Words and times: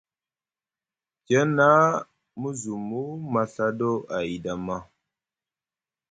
Tiyana 1.23 1.67
mu 2.39 2.49
zumu 2.59 3.01
maɵaɗo 3.33 3.89
ayɗi 4.15 4.49
ama? 4.55 4.77